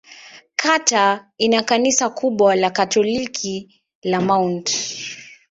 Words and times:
Kata 0.55 1.31
ina 1.37 1.61
kanisa 1.63 2.09
kubwa 2.09 2.55
la 2.55 2.69
Katoliki 2.69 3.81
la 4.03 4.21
Mt. 4.21 4.69